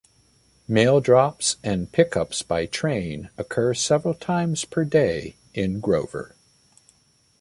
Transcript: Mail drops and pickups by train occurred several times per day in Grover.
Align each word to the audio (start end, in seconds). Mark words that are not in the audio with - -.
Mail 0.67 0.99
drops 0.99 1.57
and 1.63 1.91
pickups 1.91 2.41
by 2.41 2.65
train 2.65 3.29
occurred 3.37 3.75
several 3.75 4.15
times 4.15 4.65
per 4.65 4.83
day 4.83 5.35
in 5.53 5.79
Grover. 5.79 6.35